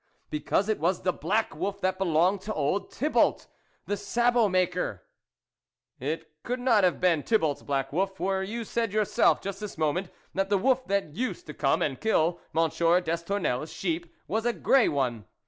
"Because 0.31 0.67
it 0.67 0.79
was 0.79 1.03
the 1.03 1.13
black 1.13 1.55
wolf 1.55 1.79
that 1.81 1.99
belonged 1.99 2.41
to 2.41 2.53
old 2.55 2.91
Thibault, 2.91 3.45
the 3.85 3.95
sabot 3.95 4.49
maker." 4.49 5.03
~" 5.43 5.71
It 5.99 6.27
could 6.41 6.59
not 6.59 6.83
have 6.83 6.99
been 6.99 7.21
Thibault's 7.21 7.61
black 7.61 7.93
wolf, 7.93 8.17
for 8.17 8.41
you 8.41 8.63
said 8.63 8.93
yourself 8.93 9.41
just 9.43 9.59
this 9.59 9.77
moment 9.77 10.09
that 10.33 10.49
the 10.49 10.57
wolf 10.57 10.87
that 10.87 11.13
used 11.15 11.45
to 11.45 11.53
come 11.53 11.83
and 11.83 12.01
kill 12.01 12.39
M. 12.55 12.71
Destournelles* 12.71 13.71
sheep 13.71 14.11
was 14.27 14.43
a 14.43 14.53
grey 14.53 14.89
one." 14.89 15.25